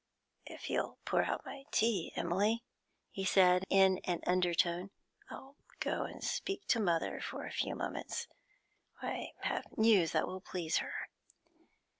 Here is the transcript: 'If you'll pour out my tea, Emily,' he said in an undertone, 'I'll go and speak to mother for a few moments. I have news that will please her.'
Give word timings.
'If 0.47 0.67
you'll 0.67 0.97
pour 1.05 1.21
out 1.25 1.45
my 1.45 1.65
tea, 1.69 2.11
Emily,' 2.15 2.63
he 3.11 3.23
said 3.23 3.65
in 3.69 3.99
an 4.05 4.21
undertone, 4.25 4.89
'I'll 5.29 5.55
go 5.79 6.05
and 6.05 6.23
speak 6.23 6.65
to 6.69 6.79
mother 6.79 7.21
for 7.21 7.45
a 7.45 7.51
few 7.51 7.75
moments. 7.75 8.27
I 9.03 9.33
have 9.41 9.77
news 9.77 10.13
that 10.13 10.25
will 10.25 10.41
please 10.41 10.77
her.' 10.77 11.09